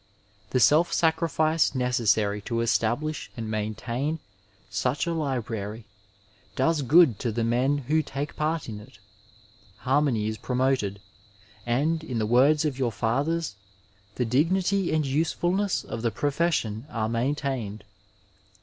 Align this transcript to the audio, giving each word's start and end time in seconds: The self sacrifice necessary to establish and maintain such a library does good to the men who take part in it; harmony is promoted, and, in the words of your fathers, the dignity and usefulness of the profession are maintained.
The 0.49 0.59
self 0.59 0.91
sacrifice 0.91 1.75
necessary 1.75 2.41
to 2.49 2.61
establish 2.61 3.29
and 3.37 3.51
maintain 3.51 4.17
such 4.67 5.05
a 5.05 5.13
library 5.13 5.85
does 6.55 6.81
good 6.81 7.19
to 7.19 7.31
the 7.31 7.43
men 7.43 7.77
who 7.87 8.01
take 8.01 8.35
part 8.35 8.67
in 8.67 8.79
it; 8.79 8.97
harmony 9.81 10.25
is 10.27 10.39
promoted, 10.39 11.01
and, 11.67 12.03
in 12.03 12.17
the 12.17 12.25
words 12.25 12.65
of 12.65 12.79
your 12.79 12.91
fathers, 12.91 13.53
the 14.15 14.25
dignity 14.25 14.91
and 14.91 15.05
usefulness 15.05 15.83
of 15.83 16.01
the 16.01 16.09
profession 16.09 16.87
are 16.89 17.07
maintained. 17.07 17.83